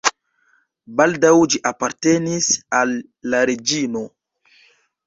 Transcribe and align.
Baldaŭ 1.01 1.33
ĝi 1.55 1.61
apartenis 1.73 2.49
al 2.81 2.99
la 3.35 3.45
reĝino. 3.53 4.05